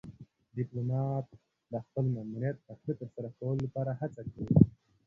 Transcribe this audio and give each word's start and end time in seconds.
ډيپلومات 0.55 1.27
د 1.71 1.73
خپل 1.85 2.05
ماموریت 2.15 2.57
د 2.67 2.69
ښه 2.81 2.91
ترسره 2.99 3.29
کولو 3.37 3.63
لپاره 3.65 3.91
هڅه 3.99 4.21
کوي. 4.31 4.55